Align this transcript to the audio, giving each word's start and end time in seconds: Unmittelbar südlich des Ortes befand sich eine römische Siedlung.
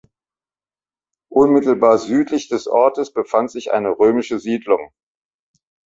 Unmittelbar 1.29 1.99
südlich 1.99 2.47
des 2.49 2.65
Ortes 2.67 3.13
befand 3.13 3.51
sich 3.51 3.71
eine 3.71 3.99
römische 3.99 4.39
Siedlung. 4.39 4.91